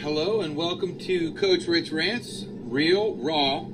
[0.00, 3.66] Hello and welcome to Coach Rich Rants, real, raw,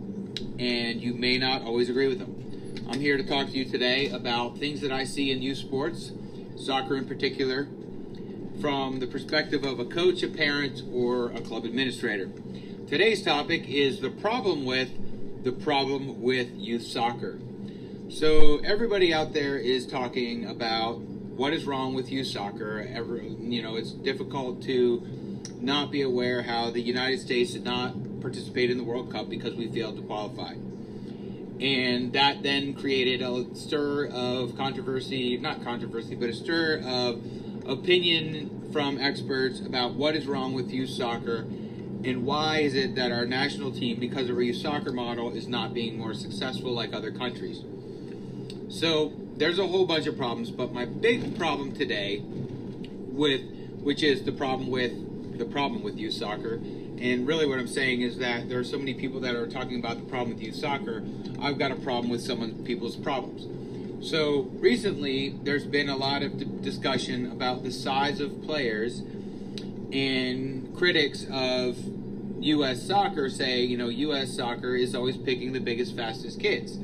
[0.58, 2.82] and you may not always agree with them.
[2.88, 6.12] I'm here to talk to you today about things that I see in youth sports,
[6.56, 7.68] soccer in particular,
[8.58, 12.30] from the perspective of a coach, a parent, or a club administrator.
[12.86, 17.38] Today's topic is the problem with the problem with youth soccer.
[18.08, 22.88] So everybody out there is talking about what is wrong with youth soccer.
[22.90, 25.06] Every, you know, it's difficult to
[25.64, 29.54] not be aware how the United States did not participate in the World Cup because
[29.54, 30.54] we failed to qualify.
[31.60, 37.22] And that then created a stir of controversy, not controversy, but a stir of
[37.66, 41.46] opinion from experts about what is wrong with youth soccer
[42.04, 45.48] and why is it that our national team, because of our youth soccer model, is
[45.48, 47.62] not being more successful like other countries.
[48.68, 53.40] So there's a whole bunch of problems, but my big problem today with
[53.80, 54.92] which is the problem with
[55.38, 56.54] the problem with youth soccer.
[56.54, 59.78] And really what I'm saying is that there are so many people that are talking
[59.78, 61.02] about the problem with youth soccer.
[61.40, 63.46] I've got a problem with some people's problems.
[64.08, 69.00] So recently there's been a lot of discussion about the size of players
[69.92, 71.78] and critics of
[72.40, 76.76] US soccer say, you know, US soccer is always picking the biggest fastest kids.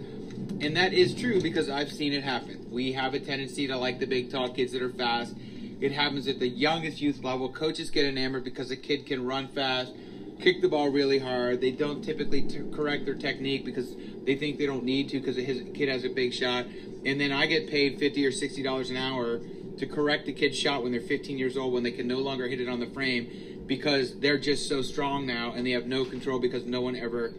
[0.60, 2.66] And that is true because I've seen it happen.
[2.70, 5.34] We have a tendency to like the big tall kids that are fast.
[5.80, 7.48] It happens at the youngest youth level.
[7.48, 9.92] Coaches get enamored because a kid can run fast,
[10.38, 11.60] kick the ball really hard.
[11.60, 13.94] They don't typically t- correct their technique because
[14.26, 16.66] they think they don't need to because his kid has a big shot.
[17.06, 19.40] And then I get paid fifty or sixty dollars an hour
[19.78, 22.46] to correct a kid's shot when they're 15 years old when they can no longer
[22.46, 26.04] hit it on the frame because they're just so strong now and they have no
[26.04, 27.32] control because no one ever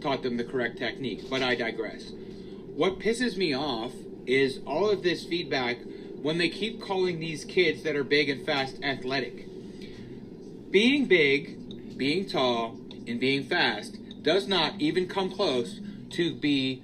[0.00, 1.28] taught them the correct technique.
[1.28, 2.10] But I digress.
[2.74, 3.92] What pisses me off
[4.24, 5.78] is all of this feedback
[6.22, 9.46] when they keep calling these kids that are big and fast athletic.
[10.70, 16.82] Being big, being tall, and being fast does not even come close to be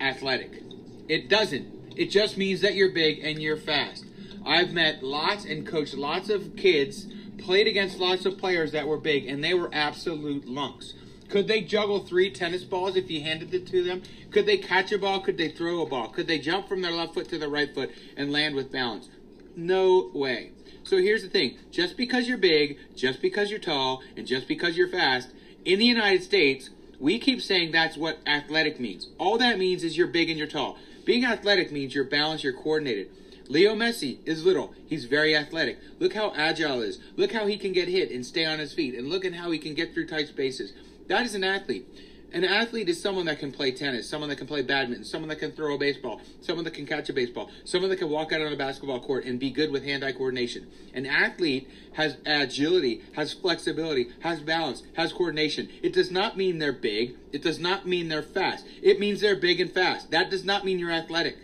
[0.00, 0.62] athletic.
[1.08, 1.94] It doesn't.
[1.96, 4.04] It just means that you're big and you're fast.
[4.44, 7.06] I've met lots and coached lots of kids,
[7.38, 10.94] played against lots of players that were big, and they were absolute lunks.
[11.32, 14.02] Could they juggle three tennis balls if you handed it to them?
[14.32, 15.20] Could they catch a ball?
[15.20, 16.08] Could they throw a ball?
[16.08, 19.08] Could they jump from their left foot to their right foot and land with balance?
[19.56, 20.50] No way.
[20.84, 24.76] So here's the thing just because you're big, just because you're tall, and just because
[24.76, 25.30] you're fast,
[25.64, 26.68] in the United States,
[27.00, 29.08] we keep saying that's what athletic means.
[29.16, 30.76] All that means is you're big and you're tall.
[31.06, 33.08] Being athletic means you're balanced, you're coordinated.
[33.48, 34.74] Leo Messi is little.
[34.86, 35.78] He's very athletic.
[35.98, 36.98] Look how agile is.
[37.16, 38.94] Look how he can get hit and stay on his feet.
[38.94, 40.74] And look at how he can get through tight spaces.
[41.08, 41.86] That is an athlete.
[42.32, 45.38] An athlete is someone that can play tennis, someone that can play badminton, someone that
[45.38, 48.40] can throw a baseball, someone that can catch a baseball, someone that can walk out
[48.40, 50.66] on a basketball court and be good with hand-eye coordination.
[50.94, 55.68] An athlete has agility, has flexibility, has balance, has coordination.
[55.82, 57.16] It does not mean they're big.
[57.32, 58.64] It does not mean they're fast.
[58.82, 60.10] It means they're big and fast.
[60.10, 61.36] That does not mean you're athletic.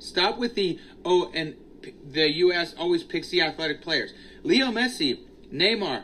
[0.00, 1.54] Stop with the oh and
[2.04, 2.74] the U.S.
[2.76, 4.12] always picks the athletic players.
[4.42, 5.20] Leo Messi,
[5.52, 6.02] Neymar,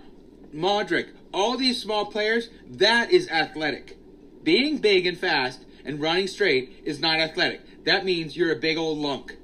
[0.55, 1.09] Modric,
[1.39, 3.97] all these small players, that is athletic.
[4.43, 7.85] Being big and fast and running straight is not athletic.
[7.85, 9.37] That means you're a big old lunk.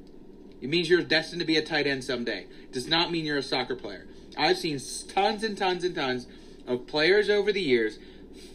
[0.60, 2.46] It means you're destined to be a tight end someday.
[2.62, 4.06] It does not mean you're a soccer player.
[4.36, 6.26] I've seen tons and tons and tons
[6.66, 7.98] of players over the years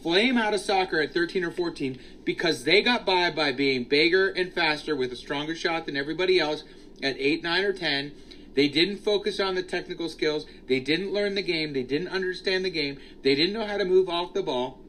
[0.02, 4.28] flame out of soccer at 13 or 14 because they got by by being bigger
[4.28, 6.64] and faster with a stronger shot than everybody else
[7.02, 8.12] at 8, 9, or 10
[8.54, 10.46] they didn't focus on the technical skills.
[10.66, 11.72] They didn't learn the game.
[11.72, 12.98] They didn't understand the game.
[13.22, 14.80] They didn't know how to move off the ball.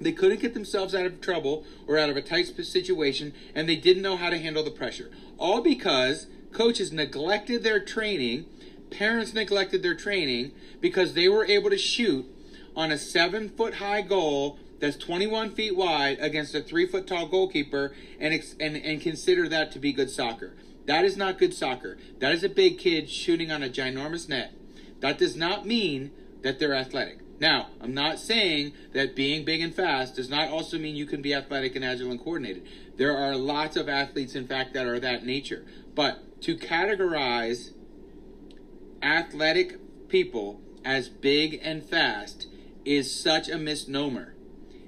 [0.00, 3.76] They couldn't get themselves out of trouble or out of a tight situation, and they
[3.76, 5.10] didn't know how to handle the pressure.
[5.36, 8.46] All because coaches neglected their training,
[8.90, 12.26] parents neglected their training because they were able to shoot
[12.74, 17.26] on a seven foot high goal that's 21 feet wide against a three foot tall
[17.26, 20.54] goalkeeper and, and, and consider that to be good soccer.
[20.90, 21.98] That is not good soccer.
[22.18, 24.52] That is a big kid shooting on a ginormous net.
[24.98, 26.10] That does not mean
[26.42, 27.20] that they're athletic.
[27.38, 31.22] Now, I'm not saying that being big and fast does not also mean you can
[31.22, 32.66] be athletic and agile and coordinated.
[32.96, 35.64] There are lots of athletes, in fact, that are that nature.
[35.94, 37.72] But to categorize
[39.00, 42.48] athletic people as big and fast
[42.84, 44.34] is such a misnomer.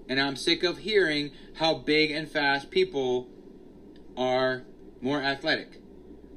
[0.09, 3.29] And I'm sick of hearing how big and fast people
[4.17, 4.65] are
[5.01, 5.82] more athletic.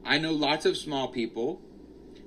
[0.06, 1.62] I know lots of small people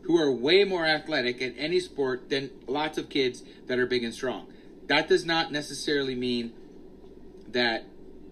[0.02, 4.04] who are way more athletic at any sport than lots of kids that are big
[4.04, 4.46] and strong.
[4.86, 6.52] That does not necessarily mean
[7.48, 7.84] that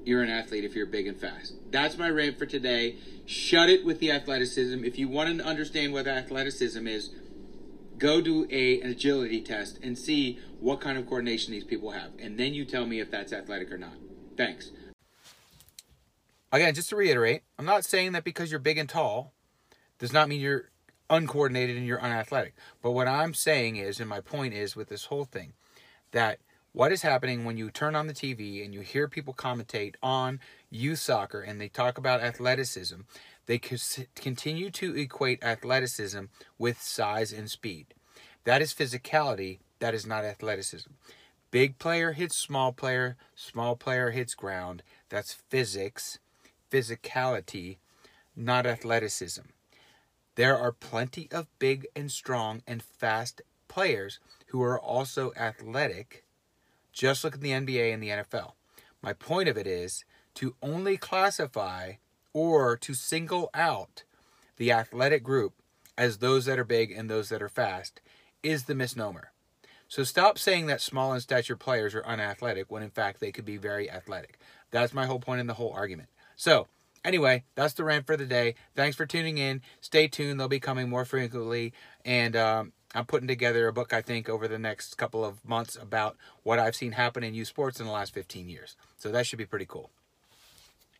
[0.04, 1.54] you're an athlete if you're big and fast.
[1.70, 2.96] That's my rant for today.
[3.26, 4.84] Shut it with the athleticism.
[4.84, 7.10] If you want to understand what athleticism is,
[7.98, 12.10] Go do a, an agility test and see what kind of coordination these people have.
[12.18, 13.94] And then you tell me if that's athletic or not.
[14.36, 14.70] Thanks.
[16.52, 19.32] Again, just to reiterate, I'm not saying that because you're big and tall
[19.98, 20.70] does not mean you're
[21.08, 22.54] uncoordinated and you're unathletic.
[22.82, 25.52] But what I'm saying is, and my point is with this whole thing,
[26.12, 26.38] that
[26.72, 30.40] what is happening when you turn on the TV and you hear people commentate on
[30.70, 33.00] youth soccer and they talk about athleticism,
[33.46, 36.24] they continue to equate athleticism
[36.58, 37.86] with size and speed.
[38.44, 40.90] That is physicality, that is not athleticism.
[41.50, 44.82] Big player hits small player, small player hits ground.
[45.08, 46.18] That's physics,
[46.70, 47.78] physicality,
[48.34, 49.42] not athleticism.
[50.36, 56.24] There are plenty of big and strong and fast players who are also athletic.
[56.92, 58.52] Just look at the NBA and the NFL.
[59.02, 60.04] My point of it is
[60.34, 61.94] to only classify
[62.34, 64.04] or to single out
[64.58, 65.54] the athletic group
[65.96, 68.02] as those that are big and those that are fast
[68.42, 69.32] is the misnomer.
[69.88, 73.46] So stop saying that small in stature players are unathletic when in fact they could
[73.46, 74.38] be very athletic.
[74.70, 76.10] That's my whole point in the whole argument.
[76.34, 76.66] So,
[77.06, 78.56] anyway, that's the rant for the day.
[78.74, 79.62] Thanks for tuning in.
[79.80, 80.38] Stay tuned.
[80.38, 81.72] They'll be coming more frequently.
[82.04, 85.76] And um, I'm putting together a book, I think, over the next couple of months
[85.80, 88.76] about what I've seen happen in youth sports in the last 15 years.
[88.98, 89.90] So that should be pretty cool.